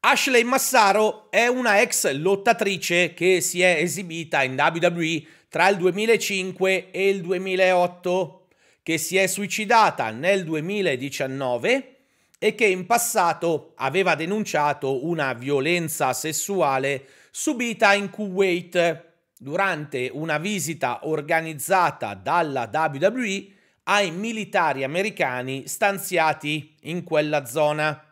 Ashley 0.00 0.44
Massaro 0.44 1.28
è 1.28 1.48
una 1.48 1.80
ex 1.80 2.12
lottatrice 2.12 3.14
che 3.14 3.40
si 3.40 3.62
è 3.62 3.78
esibita 3.80 4.44
in 4.44 4.54
WWE 4.56 5.26
tra 5.48 5.68
il 5.68 5.76
2005 5.76 6.92
e 6.92 7.08
il 7.08 7.20
2008, 7.20 8.46
che 8.84 8.96
si 8.96 9.16
è 9.16 9.26
suicidata 9.26 10.10
nel 10.10 10.44
2019 10.44 11.96
e 12.38 12.54
che 12.54 12.66
in 12.66 12.86
passato 12.86 13.72
aveva 13.74 14.14
denunciato 14.14 15.04
una 15.04 15.32
violenza 15.32 16.12
sessuale 16.12 17.06
subita 17.32 17.92
in 17.92 18.08
Kuwait 18.10 19.04
durante 19.36 20.08
una 20.12 20.38
visita 20.38 21.08
organizzata 21.08 22.14
dalla 22.14 22.70
WWE 22.72 23.46
ai 23.84 24.12
militari 24.12 24.84
americani 24.84 25.66
stanziati 25.66 26.76
in 26.82 27.02
quella 27.02 27.44
zona. 27.46 28.07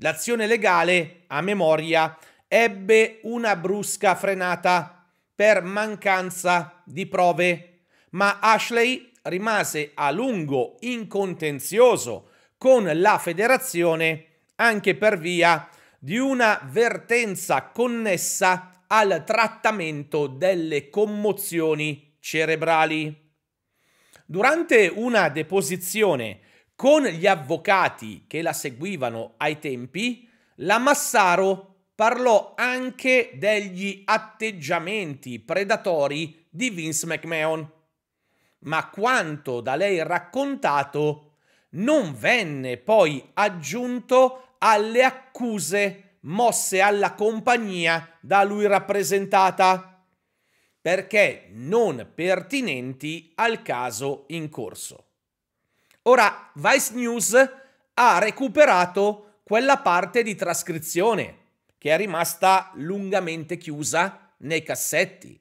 L'azione 0.00 0.46
legale, 0.46 1.22
a 1.28 1.40
memoria, 1.40 2.18
ebbe 2.46 3.20
una 3.22 3.56
brusca 3.56 4.14
frenata 4.14 5.06
per 5.34 5.62
mancanza 5.62 6.82
di 6.84 7.06
prove, 7.06 7.84
ma 8.10 8.38
Ashley 8.40 9.10
rimase 9.22 9.92
a 9.94 10.10
lungo 10.10 10.76
in 10.80 11.06
contenzioso 11.06 12.30
con 12.58 12.90
la 12.92 13.18
federazione 13.18 14.26
anche 14.56 14.94
per 14.96 15.18
via 15.18 15.68
di 15.98 16.18
una 16.18 16.60
vertenza 16.70 17.62
connessa 17.64 18.82
al 18.86 19.24
trattamento 19.24 20.26
delle 20.26 20.90
commozioni 20.90 22.16
cerebrali. 22.20 23.24
Durante 24.26 24.92
una 24.94 25.28
deposizione 25.30 26.40
con 26.76 27.04
gli 27.04 27.26
avvocati 27.26 28.26
che 28.28 28.42
la 28.42 28.52
seguivano 28.52 29.34
ai 29.38 29.58
tempi, 29.58 30.28
la 30.56 30.78
Massaro 30.78 31.86
parlò 31.94 32.52
anche 32.54 33.32
degli 33.34 34.02
atteggiamenti 34.04 35.38
predatori 35.38 36.46
di 36.50 36.68
Vince 36.68 37.06
McMahon. 37.06 37.72
Ma 38.60 38.90
quanto 38.90 39.62
da 39.62 39.74
lei 39.74 40.02
raccontato 40.02 41.38
non 41.70 42.14
venne 42.14 42.76
poi 42.76 43.30
aggiunto 43.32 44.56
alle 44.58 45.02
accuse 45.02 46.18
mosse 46.20 46.80
alla 46.80 47.14
compagnia 47.14 48.18
da 48.20 48.42
lui 48.42 48.66
rappresentata 48.66 50.04
perché 50.80 51.48
non 51.52 52.12
pertinenti 52.14 53.32
al 53.36 53.62
caso 53.62 54.24
in 54.28 54.48
corso. 54.48 55.05
Ora 56.08 56.50
Vice 56.54 56.94
News 56.94 57.34
ha 57.94 58.18
recuperato 58.18 59.40
quella 59.42 59.78
parte 59.78 60.22
di 60.22 60.36
trascrizione 60.36 61.38
che 61.78 61.90
è 61.90 61.96
rimasta 61.96 62.70
lungamente 62.74 63.56
chiusa 63.56 64.34
nei 64.38 64.62
cassetti. 64.62 65.38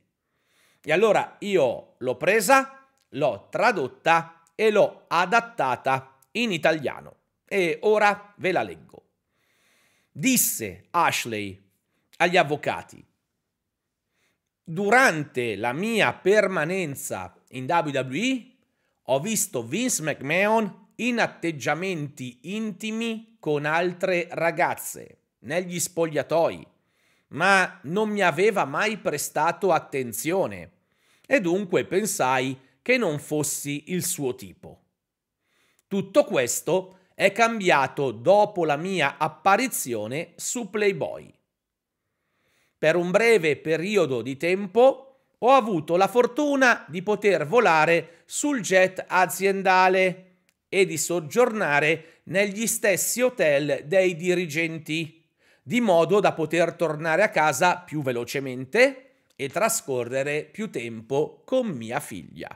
E 0.82 0.92
allora 0.92 1.36
io 1.40 1.96
l'ho 1.98 2.18
presa, 2.18 2.88
l'ho 3.10 3.48
tradotta 3.52 4.42
e 4.56 4.72
l'ho 4.72 5.06
adattata 5.08 6.18
in 6.32 6.52
italiano. 6.52 7.16
E 7.48 7.78
ora 7.84 8.34
ve 8.38 8.52
la 8.52 8.64
leggo. 8.64 9.04
Disse 10.12 10.88
Ashley 10.92 11.62
agli 12.18 12.38
avvocati, 12.38 13.06
durante 14.64 15.56
la 15.58 15.74
mia 15.74 16.14
permanenza 16.14 17.36
in 17.50 17.66
WWE 17.68 18.55
ho 19.06 19.20
visto 19.20 19.64
Vince 19.64 20.02
McMahon 20.02 20.88
in 20.96 21.20
atteggiamenti 21.20 22.40
intimi 22.44 23.38
con 23.40 23.66
altre 23.66 24.28
ragazze 24.32 25.18
negli 25.40 25.80
spogliatoi, 25.80 26.66
ma 27.30 27.80
non 27.84 28.10
mi 28.10 28.22
aveva 28.22 28.66
mai 28.66 28.98
prestato 28.98 29.72
attenzione 29.72 30.72
e 31.28 31.42
dunque 31.42 31.86
pensai 31.86 32.58
che 32.82 32.98
non 32.98 33.20
fossi 33.20 33.86
il 33.88 34.04
suo 34.04 34.36
tipo. 34.36 34.82
Tutto 35.88 36.24
questo 36.24 37.00
è 37.14 37.32
cambiato 37.32 38.12
dopo 38.12 38.66
la 38.66 38.76
mia 38.76 39.18
apparizione 39.18 40.34
su 40.36 40.70
Playboy. 40.70 41.32
Per 42.78 42.96
un 42.96 43.12
breve 43.12 43.58
periodo 43.58 44.22
di 44.22 44.38
tempo 44.38 45.15
ho 45.40 45.52
avuto 45.52 45.98
la 45.98 46.08
fortuna 46.08 46.86
di 46.88 47.02
poter 47.02 47.46
volare 47.46 48.24
sul 48.26 48.62
jet 48.62 49.04
aziendale 49.08 50.38
e 50.70 50.86
di 50.86 50.98
soggiornare 50.98 52.22
negli 52.26 52.68
stessi 52.68 53.22
hotel 53.22 53.84
dei 53.86 54.16
dirigenti, 54.16 55.24
di 55.62 55.82
modo 55.82 56.20
da 56.20 56.34
poter 56.34 56.74
tornare 56.74 57.24
a 57.24 57.30
casa 57.30 57.78
più 57.78 58.02
velocemente 58.02 59.02
e 59.36 59.50
trascorrere 59.50 60.44
più 60.44 60.70
tempo 60.70 61.42
con 61.46 61.68
mia 61.68 62.00
figlia. 62.00 62.48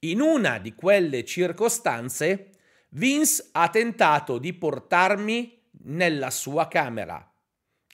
In 0.00 0.20
una 0.20 0.58
di 0.58 0.74
quelle 0.74 1.24
circostanze, 1.24 2.50
Vince 2.90 3.48
ha 3.52 3.68
tentato 3.68 4.38
di 4.38 4.52
portarmi 4.52 5.58
nella 5.84 6.30
sua 6.30 6.68
camera 6.68 7.28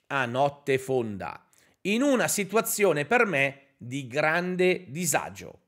a 0.09 0.27
notte 0.27 0.79
fonda 0.79 1.50
in 1.83 2.03
una 2.03 2.29
situazione 2.29 3.05
per 3.05 3.27
me 3.27 3.75
di 3.77 4.07
grande 4.07 4.87
disagio. 4.89 5.61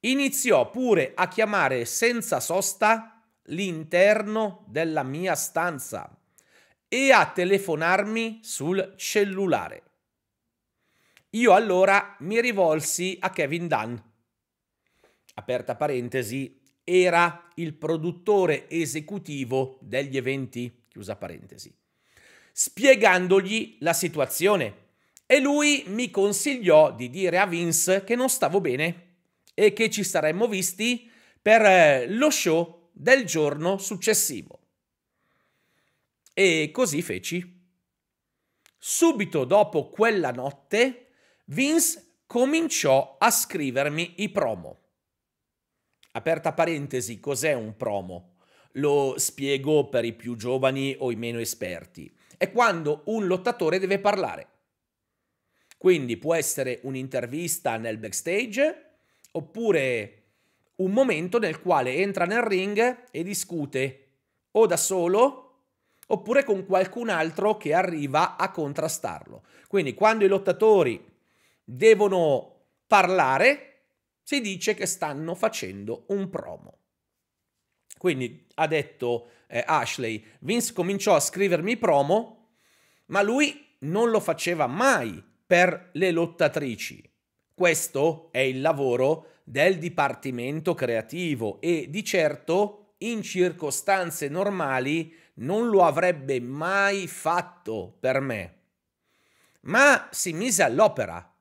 Iniziò 0.00 0.70
pure 0.70 1.12
a 1.14 1.28
chiamare 1.28 1.84
senza 1.84 2.40
sosta 2.40 3.24
l'interno 3.44 4.64
della 4.68 5.02
mia 5.02 5.34
stanza 5.34 6.16
e 6.88 7.12
a 7.12 7.30
telefonarmi 7.30 8.40
sul 8.42 8.94
cellulare. 8.96 9.82
Io 11.30 11.52
allora 11.52 12.16
mi 12.20 12.40
rivolsi 12.40 13.16
a 13.20 13.30
Kevin 13.30 13.68
Dunn. 13.68 13.96
Aperta 15.34 15.76
parentesi, 15.76 16.58
era 16.82 17.50
il 17.56 17.74
produttore 17.74 18.68
esecutivo 18.70 19.78
degli 19.82 20.16
eventi, 20.16 20.84
chiusa 20.88 21.16
parentesi, 21.16 21.72
spiegandogli 22.50 23.76
la 23.80 23.92
situazione 23.92 24.86
e 25.30 25.40
lui 25.40 25.84
mi 25.88 26.10
consigliò 26.10 26.90
di 26.94 27.10
dire 27.10 27.38
a 27.38 27.44
Vince 27.44 28.02
che 28.02 28.16
non 28.16 28.30
stavo 28.30 28.62
bene 28.62 29.16
e 29.52 29.74
che 29.74 29.90
ci 29.90 30.02
saremmo 30.02 30.48
visti 30.48 31.10
per 31.42 31.60
eh, 31.60 32.06
lo 32.08 32.30
show 32.30 32.88
del 32.92 33.26
giorno 33.26 33.76
successivo. 33.76 34.58
E 36.32 36.70
così 36.72 37.02
feci. 37.02 37.62
Subito 38.78 39.44
dopo 39.44 39.90
quella 39.90 40.30
notte, 40.30 41.10
Vince 41.44 42.20
cominciò 42.24 43.18
a 43.18 43.30
scrivermi 43.30 44.14
i 44.22 44.30
promo. 44.30 44.84
Aperta 46.12 46.54
parentesi, 46.54 47.20
cos'è 47.20 47.52
un 47.52 47.76
promo? 47.76 48.36
Lo 48.72 49.16
spiego 49.18 49.90
per 49.90 50.06
i 50.06 50.14
più 50.14 50.36
giovani 50.36 50.96
o 50.98 51.10
i 51.10 51.16
meno 51.16 51.38
esperti. 51.38 52.10
È 52.38 52.50
quando 52.50 53.02
un 53.06 53.26
lottatore 53.26 53.78
deve 53.78 53.98
parlare. 53.98 54.56
Quindi 55.88 56.18
può 56.18 56.34
essere 56.34 56.80
un'intervista 56.82 57.78
nel 57.78 57.96
backstage 57.96 58.96
oppure 59.30 60.24
un 60.76 60.92
momento 60.92 61.38
nel 61.38 61.62
quale 61.62 61.94
entra 61.94 62.26
nel 62.26 62.42
ring 62.42 63.04
e 63.10 63.22
discute 63.22 64.08
o 64.50 64.66
da 64.66 64.76
solo 64.76 65.62
oppure 66.08 66.44
con 66.44 66.66
qualcun 66.66 67.08
altro 67.08 67.56
che 67.56 67.72
arriva 67.72 68.36
a 68.36 68.50
contrastarlo. 68.50 69.46
Quindi 69.66 69.94
quando 69.94 70.26
i 70.26 70.28
lottatori 70.28 71.02
devono 71.64 72.66
parlare, 72.86 73.84
si 74.22 74.42
dice 74.42 74.74
che 74.74 74.84
stanno 74.84 75.34
facendo 75.34 76.04
un 76.08 76.28
promo. 76.28 76.80
Quindi 77.96 78.46
ha 78.56 78.66
detto 78.66 79.30
eh, 79.46 79.64
Ashley, 79.66 80.22
Vince 80.40 80.74
cominciò 80.74 81.14
a 81.14 81.20
scrivermi 81.20 81.78
promo, 81.78 82.50
ma 83.06 83.22
lui 83.22 83.76
non 83.78 84.10
lo 84.10 84.20
faceva 84.20 84.66
mai 84.66 85.24
per 85.48 85.88
le 85.92 86.10
lottatrici. 86.10 87.02
Questo 87.54 88.28
è 88.32 88.40
il 88.40 88.60
lavoro 88.60 89.36
del 89.44 89.78
dipartimento 89.78 90.74
creativo 90.74 91.58
e 91.62 91.86
di 91.88 92.04
certo 92.04 92.96
in 92.98 93.22
circostanze 93.22 94.28
normali 94.28 95.10
non 95.36 95.70
lo 95.70 95.84
avrebbe 95.84 96.38
mai 96.38 97.06
fatto 97.06 97.96
per 97.98 98.20
me. 98.20 98.56
Ma 99.62 100.08
si 100.10 100.34
mise 100.34 100.62
all'opera 100.62 101.34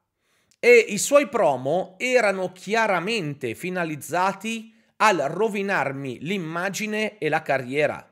e 0.58 0.86
i 0.88 0.98
suoi 0.98 1.28
promo 1.28 1.96
erano 1.98 2.54
chiaramente 2.54 3.56
finalizzati 3.56 4.74
al 4.98 5.18
rovinarmi 5.18 6.20
l'immagine 6.22 7.18
e 7.18 7.28
la 7.28 7.42
carriera. 7.42 8.10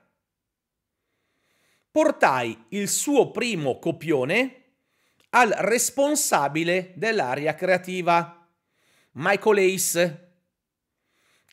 Portai 1.89 2.65
il 2.69 2.89
suo 2.89 3.31
primo 3.31 3.79
copione 3.79 4.64
al 5.35 5.49
responsabile 5.49 6.93
dell'area 6.95 7.55
creativa, 7.55 8.49
Michael 9.13 9.73
Ace, 9.73 10.33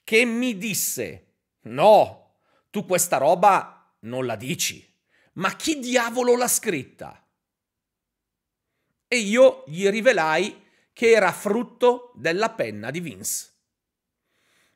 che 0.04 0.24
mi 0.24 0.56
disse, 0.56 1.34
no, 1.62 2.38
tu 2.70 2.86
questa 2.86 3.16
roba 3.16 3.92
non 4.00 4.24
la 4.24 4.36
dici, 4.36 4.88
ma 5.34 5.56
chi 5.56 5.80
diavolo 5.80 6.36
l'ha 6.36 6.46
scritta? 6.46 7.26
E 9.08 9.16
io 9.16 9.64
gli 9.66 9.88
rivelai 9.88 10.64
che 10.92 11.10
era 11.10 11.32
frutto 11.32 12.12
della 12.14 12.50
penna 12.50 12.92
di 12.92 13.00
Vince. 13.00 13.50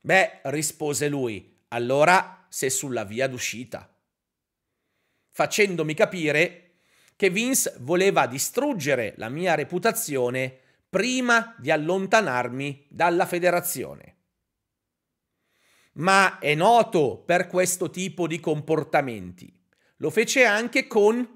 Beh, 0.00 0.40
rispose 0.44 1.08
lui, 1.08 1.64
allora 1.68 2.44
sei 2.48 2.70
sulla 2.70 3.04
via 3.04 3.28
d'uscita. 3.28 3.88
Facendomi 5.30 5.94
capire 5.94 6.65
che 7.16 7.30
Vince 7.30 7.74
voleva 7.78 8.26
distruggere 8.26 9.14
la 9.16 9.30
mia 9.30 9.54
reputazione 9.54 10.58
prima 10.88 11.54
di 11.58 11.70
allontanarmi 11.70 12.86
dalla 12.88 13.26
federazione. 13.26 14.14
Ma 15.94 16.38
è 16.38 16.54
noto 16.54 17.22
per 17.24 17.46
questo 17.46 17.88
tipo 17.88 18.26
di 18.26 18.38
comportamenti. 18.38 19.52
Lo 19.96 20.10
fece 20.10 20.44
anche 20.44 20.86
con, 20.86 21.26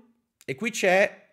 e 0.44 0.54
qui 0.54 0.70
c'è 0.70 1.28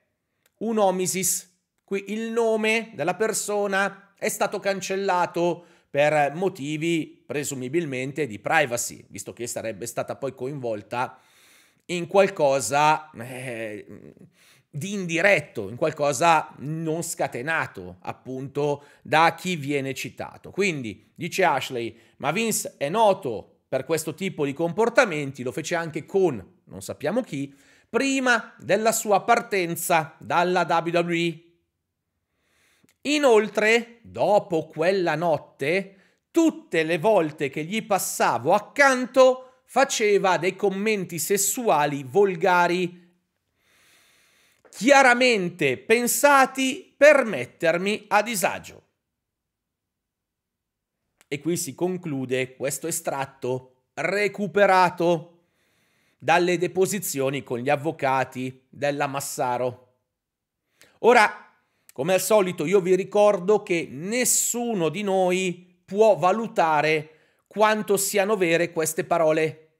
un 0.60 0.78
omisis, 0.78 1.56
qui 1.84 2.06
il 2.14 2.32
nome 2.32 2.92
della 2.96 3.16
persona 3.16 4.14
è 4.18 4.30
stato 4.30 4.60
cancellato 4.60 5.66
per 5.90 6.34
motivi 6.36 7.24
presumibilmente 7.26 8.28
di 8.28 8.40
privacy, 8.40 9.06
visto 9.10 9.34
che 9.34 9.46
sarebbe 9.46 9.86
stata 9.86 10.16
poi 10.16 10.34
coinvolta 10.34 11.20
in 11.88 12.08
qualcosa 12.08 13.10
eh, 13.12 13.86
di 14.70 14.94
indiretto, 14.94 15.70
in 15.70 15.76
qualcosa 15.76 16.54
non 16.60 17.04
scatenato 17.04 17.98
appunto 18.02 18.84
da 19.02 19.36
chi 19.36 19.56
viene 19.56 19.94
citato. 19.94 20.52
Quindi 20.52 21.12
dice 21.16 21.44
Ashley, 21.44 21.98
ma 22.18 22.32
Vince 22.32 22.76
è 22.78 22.90
noto 22.90 23.60
per 23.68 23.86
questo 23.86 24.14
tipo 24.14 24.46
di 24.46 24.54
comportamenti, 24.54 25.44
lo 25.44 25.52
fece 25.52 25.76
anche 25.76 26.06
con 26.06 26.56
non 26.68 26.82
sappiamo 26.82 27.22
chi, 27.22 27.54
prima 27.90 28.54
della 28.58 28.92
sua 28.92 29.22
partenza 29.22 30.16
dalla 30.20 30.66
WWE. 30.68 31.42
Inoltre, 33.02 34.00
dopo 34.02 34.68
quella 34.68 35.16
notte, 35.16 35.96
tutte 36.32 36.84
le 36.84 36.98
volte 36.98 37.50
che 37.50 37.64
gli 37.64 37.86
passavo 37.86 38.54
accanto, 38.54 39.47
faceva 39.70 40.38
dei 40.38 40.56
commenti 40.56 41.20
sessuali 41.20 42.04
volgari 42.04 43.06
chiaramente 44.70 45.78
pensati 45.78 46.94
per 46.96 47.26
mettermi 47.26 48.06
a 48.08 48.22
disagio. 48.22 48.84
E 51.28 51.42
qui 51.42 51.58
si 51.58 51.76
conclude 51.76 52.56
questo 52.56 52.88
estratto 52.88 53.88
recuperato 53.96 55.34
dalle 56.18 56.58
deposizioni 56.58 57.44
con 57.44 57.60
gli 57.60 57.70
avvocati 57.70 58.68
della 58.70 59.08
Massaro. 59.08 59.96
Ora, 61.00 61.54
come 61.92 62.14
al 62.14 62.22
solito, 62.22 62.66
io 62.66 62.80
vi 62.80 62.96
ricordo 62.96 63.64
che 63.64 63.90
nessuno 63.92 64.88
di 64.88 65.02
noi 65.02 65.82
può 65.84 66.16
valutare 66.16 67.17
quanto 67.58 67.98
siano 67.98 68.38
vere 68.38 68.72
queste 68.72 69.04
parole. 69.04 69.78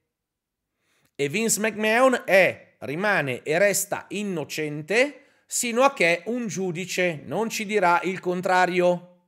E 1.14 1.28
Vince 1.28 1.60
McMahon 1.60 2.22
è 2.26 2.74
rimane 2.80 3.44
e 3.44 3.56
resta 3.56 4.06
innocente 4.08 5.26
sino 5.46 5.82
a 5.82 5.92
che 5.92 6.22
un 6.26 6.48
giudice 6.48 7.22
non 7.24 7.48
ci 7.48 7.64
dirà 7.64 8.00
il 8.02 8.18
contrario. 8.18 9.26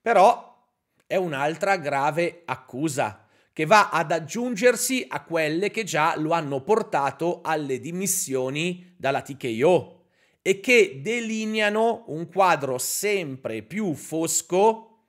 Però 0.00 0.66
è 1.06 1.16
un'altra 1.16 1.76
grave 1.76 2.44
accusa 2.46 3.26
che 3.52 3.66
va 3.66 3.90
ad 3.90 4.10
aggiungersi 4.10 5.04
a 5.06 5.22
quelle 5.22 5.70
che 5.70 5.84
già 5.84 6.16
lo 6.16 6.30
hanno 6.30 6.62
portato 6.62 7.42
alle 7.42 7.78
dimissioni 7.78 8.94
dalla 8.96 9.20
TKO 9.20 10.04
e 10.40 10.60
che 10.60 11.00
delineano 11.02 12.04
un 12.06 12.26
quadro 12.26 12.78
sempre 12.78 13.60
più 13.60 13.92
fosco 13.92 15.08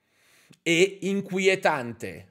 e 0.62 0.98
inquietante. 1.04 2.31